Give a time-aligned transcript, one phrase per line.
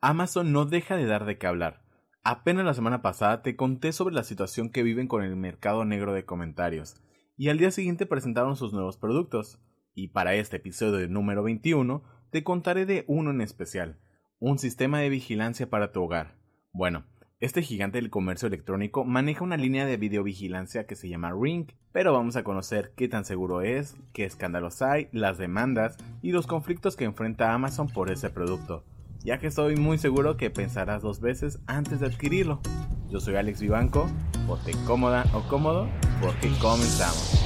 [0.00, 1.82] Amazon no deja de dar de qué hablar.
[2.22, 6.12] Apenas la semana pasada te conté sobre la situación que viven con el mercado negro
[6.12, 7.02] de comentarios,
[7.36, 9.58] y al día siguiente presentaron sus nuevos productos.
[9.94, 13.98] Y para este episodio número 21 te contaré de uno en especial,
[14.38, 16.36] un sistema de vigilancia para tu hogar.
[16.72, 17.04] Bueno,
[17.40, 22.12] este gigante del comercio electrónico maneja una línea de videovigilancia que se llama Ring, pero
[22.12, 26.94] vamos a conocer qué tan seguro es, qué escándalos hay, las demandas y los conflictos
[26.94, 28.84] que enfrenta Amazon por ese producto
[29.22, 32.60] ya que estoy muy seguro que pensarás dos veces antes de adquirirlo.
[33.10, 34.08] Yo soy Alex Vivanco,
[34.46, 35.88] ponte cómoda o cómodo
[36.20, 37.44] porque comenzamos.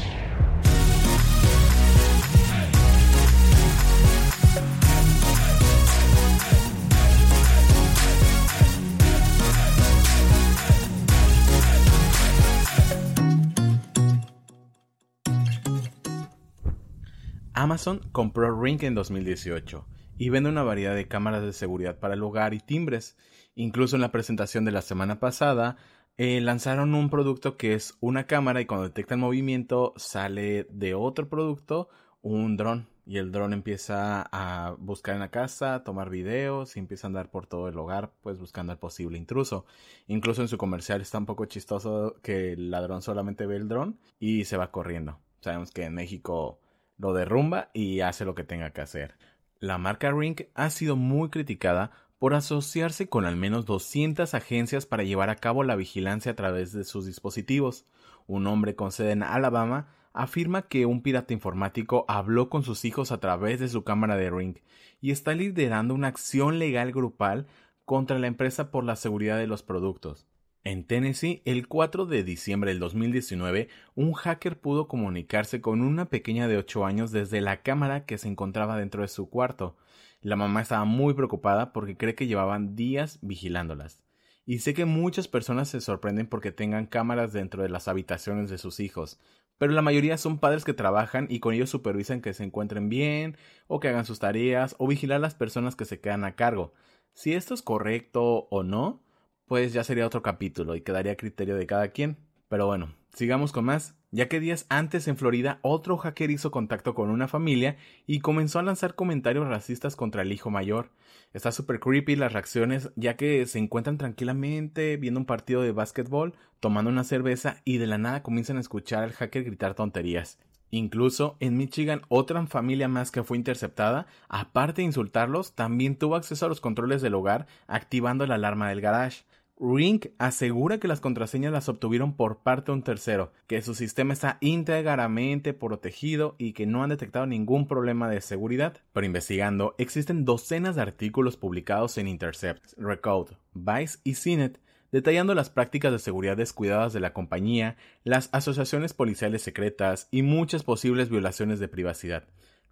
[17.54, 19.91] Amazon compró Ring en 2018
[20.22, 23.16] y vende una variedad de cámaras de seguridad para el hogar y timbres.
[23.56, 25.78] Incluso en la presentación de la semana pasada
[26.16, 30.94] eh, lanzaron un producto que es una cámara y cuando detecta el movimiento sale de
[30.94, 31.88] otro producto
[32.20, 36.78] un dron y el dron empieza a buscar en la casa, a tomar videos y
[36.78, 39.66] empieza a andar por todo el hogar pues buscando al posible intruso.
[40.06, 43.98] Incluso en su comercial está un poco chistoso que el ladrón solamente ve el dron
[44.20, 45.18] y se va corriendo.
[45.40, 46.60] Sabemos que en México
[46.96, 49.16] lo derrumba y hace lo que tenga que hacer.
[49.62, 55.04] La marca Ring ha sido muy criticada por asociarse con al menos 200 agencias para
[55.04, 57.86] llevar a cabo la vigilancia a través de sus dispositivos.
[58.26, 63.12] Un hombre con sede en Alabama afirma que un pirata informático habló con sus hijos
[63.12, 64.56] a través de su cámara de Ring
[65.00, 67.46] y está liderando una acción legal grupal
[67.84, 70.26] contra la empresa por la seguridad de los productos.
[70.64, 76.46] En Tennessee, el 4 de diciembre del 2019, un hacker pudo comunicarse con una pequeña
[76.46, 79.76] de 8 años desde la cámara que se encontraba dentro de su cuarto.
[80.20, 84.04] La mamá estaba muy preocupada porque cree que llevaban días vigilándolas.
[84.46, 88.58] Y sé que muchas personas se sorprenden porque tengan cámaras dentro de las habitaciones de
[88.58, 89.18] sus hijos,
[89.58, 93.36] pero la mayoría son padres que trabajan y con ellos supervisan que se encuentren bien,
[93.66, 96.72] o que hagan sus tareas, o vigilar a las personas que se quedan a cargo.
[97.14, 99.02] Si esto es correcto o no,
[99.52, 102.16] pues ya sería otro capítulo y quedaría a criterio de cada quien.
[102.48, 106.94] Pero bueno, sigamos con más, ya que días antes en Florida otro hacker hizo contacto
[106.94, 107.76] con una familia
[108.06, 110.88] y comenzó a lanzar comentarios racistas contra el hijo mayor.
[111.34, 116.32] Está súper creepy las reacciones, ya que se encuentran tranquilamente viendo un partido de básquetbol,
[116.58, 120.38] tomando una cerveza y de la nada comienzan a escuchar al hacker gritar tonterías.
[120.70, 126.46] Incluso en Michigan, otra familia más que fue interceptada, aparte de insultarlos, también tuvo acceso
[126.46, 129.24] a los controles del hogar, activando la alarma del garage.
[129.64, 134.12] Ring asegura que las contraseñas las obtuvieron por parte de un tercero, que su sistema
[134.12, 138.78] está íntegramente protegido y que no han detectado ningún problema de seguridad.
[138.92, 144.58] Pero investigando, existen docenas de artículos publicados en Intercept, Recode, Vice y CNET
[144.90, 150.64] detallando las prácticas de seguridad descuidadas de la compañía, las asociaciones policiales secretas y muchas
[150.64, 152.24] posibles violaciones de privacidad.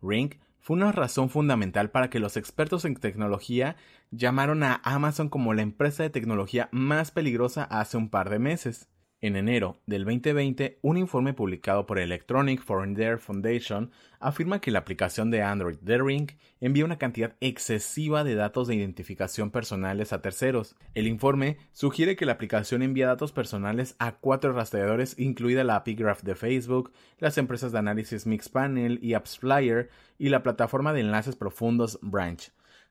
[0.03, 3.76] Ring fue una razón fundamental para que los expertos en tecnología
[4.10, 8.88] llamaron a Amazon como la empresa de tecnología más peligrosa hace un par de meses.
[9.22, 15.31] En enero del 2020, un informe publicado por Electronic Dare Foundation afirma que la aplicación
[15.31, 20.75] de Android The Ring envía una cantidad excesiva de datos de identificación personales a terceros.
[20.94, 25.97] El informe sugiere que la aplicación envía datos personales a cuatro rastreadores, incluida la API
[25.97, 31.36] Graph de Facebook, las empresas de análisis Mixpanel y AppsFlyer y la plataforma de enlaces
[31.36, 32.50] profundos Branch.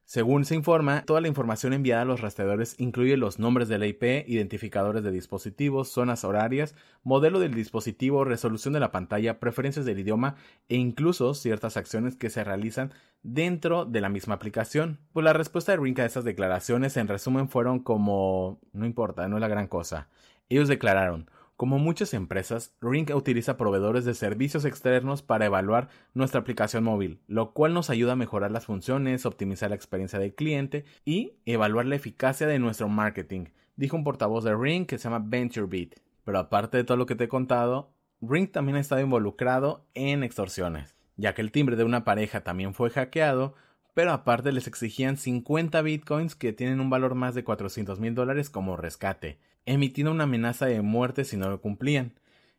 [0.09, 3.85] Según se informa, toda la información enviada a los rastreadores incluye los nombres de la
[3.85, 9.99] IP, identificadores de dispositivos, zonas horarias, modelo del dispositivo, resolución de la pantalla, preferencias del
[9.99, 10.33] idioma
[10.67, 14.97] e incluso ciertas acciones que se realizan dentro de la misma aplicación.
[15.13, 19.37] Pues la respuesta de Ring a esas declaraciones en resumen fueron como no importa, no
[19.37, 20.07] es la gran cosa.
[20.49, 26.85] Ellos declararon como muchas empresas, Ring utiliza proveedores de servicios externos para evaluar nuestra aplicación
[26.85, 31.33] móvil, lo cual nos ayuda a mejorar las funciones, optimizar la experiencia del cliente y
[31.45, 35.95] evaluar la eficacia de nuestro marketing, dijo un portavoz de Ring que se llama VentureBeat.
[36.23, 37.91] Pero aparte de todo lo que te he contado,
[38.21, 42.73] Ring también ha estado involucrado en extorsiones, ya que el timbre de una pareja también
[42.73, 43.53] fue hackeado,
[43.93, 48.49] pero aparte les exigían 50 bitcoins que tienen un valor más de 400 mil dólares
[48.49, 49.39] como rescate
[49.69, 52.13] emitiendo una amenaza de muerte si no lo cumplían.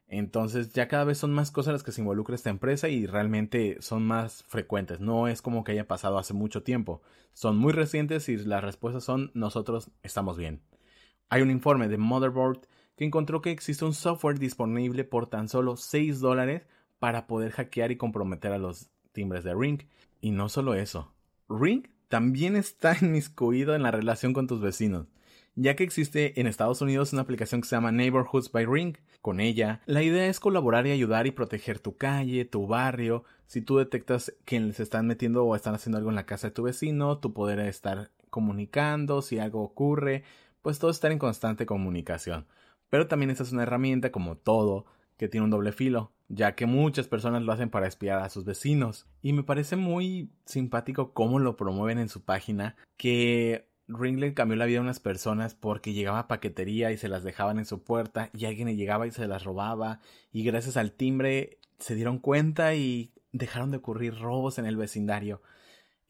[0.06, 3.78] Entonces ya cada vez son más cosas las que se involucra esta empresa y realmente
[3.80, 5.00] son más frecuentes.
[5.00, 7.02] No es como que haya pasado hace mucho tiempo.
[7.32, 10.62] Son muy recientes y las respuestas son nosotros estamos bien.
[11.28, 12.60] Hay un informe de Motherboard
[12.96, 16.62] que encontró que existe un software disponible por tan solo 6 dólares
[17.00, 19.82] para poder hackear y comprometer a los timbres de Ring.
[20.20, 21.12] Y no solo eso.
[21.48, 25.06] Ring también está inmiscuido en la relación con tus vecinos
[25.54, 28.96] ya que existe en Estados Unidos una aplicación que se llama Neighborhoods by Ring.
[29.20, 33.24] Con ella, la idea es colaborar y ayudar y proteger tu calle, tu barrio.
[33.46, 36.54] Si tú detectas que se están metiendo o están haciendo algo en la casa de
[36.54, 40.22] tu vecino, tú poder estar comunicando, si algo ocurre,
[40.62, 42.46] pues todo estar en constante comunicación.
[42.88, 44.86] Pero también esta es una herramienta, como todo,
[45.16, 48.44] que tiene un doble filo, ya que muchas personas lo hacen para espiar a sus
[48.44, 49.06] vecinos.
[49.20, 54.66] Y me parece muy simpático cómo lo promueven en su página, que Ringlet cambió la
[54.66, 58.30] vida de unas personas porque llegaba a paquetería y se las dejaban en su puerta
[58.32, 60.00] y alguien llegaba y se las robaba
[60.32, 65.42] y gracias al timbre se dieron cuenta y dejaron de ocurrir robos en el vecindario.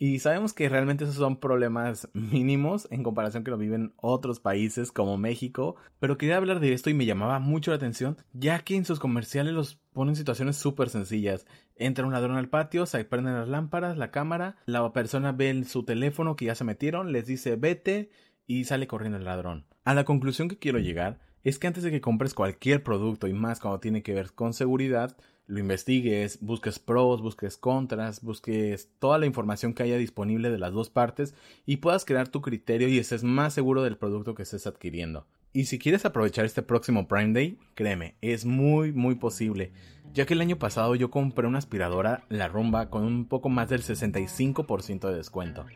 [0.02, 4.92] Y sabemos que realmente esos son problemas mínimos en comparación que lo viven otros países
[4.92, 8.76] como México, pero quería hablar de esto y me llamaba mucho la atención, ya que
[8.76, 11.46] en sus comerciales los ponen situaciones súper sencillas.
[11.76, 15.84] Entra un ladrón al patio, se prenden las lámparas, la cámara, la persona ve su
[15.84, 18.08] teléfono que ya se metieron, les dice vete
[18.46, 19.66] y sale corriendo el ladrón.
[19.84, 23.34] A la conclusión que quiero llegar es que antes de que compres cualquier producto y
[23.34, 25.14] más cuando tiene que ver con seguridad,
[25.50, 30.72] lo investigues, busques pros, busques contras, busques toda la información que haya disponible de las
[30.72, 31.34] dos partes
[31.66, 35.26] y puedas crear tu criterio y estés más seguro del producto que estés adquiriendo.
[35.52, 39.72] Y si quieres aprovechar este próximo Prime Day, créeme, es muy muy posible,
[40.14, 43.68] ya que el año pasado yo compré una aspiradora, la Rumba, con un poco más
[43.68, 45.66] del 65% de descuento.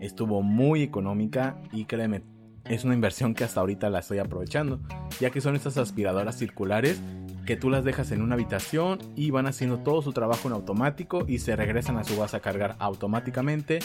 [0.00, 2.22] Estuvo muy económica y créeme,
[2.64, 4.80] es una inversión que hasta ahorita la estoy aprovechando,
[5.20, 7.00] ya que son estas aspiradoras circulares
[7.46, 11.24] que tú las dejas en una habitación y van haciendo todo su trabajo en automático
[11.26, 13.78] y se regresan a su base a cargar automáticamente.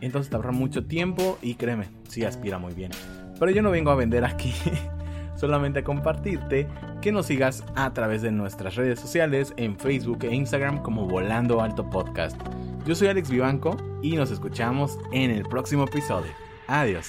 [0.00, 2.90] Entonces te ahorra mucho tiempo y créeme, sí aspira muy bien.
[3.38, 4.54] Pero yo no vengo a vender aquí,
[5.36, 6.68] solamente a compartirte
[7.00, 11.60] que nos sigas a través de nuestras redes sociales en Facebook e Instagram como Volando
[11.60, 12.40] Alto Podcast.
[12.86, 16.32] Yo soy Alex Vivanco y nos escuchamos en el próximo episodio.
[16.66, 17.08] Adiós.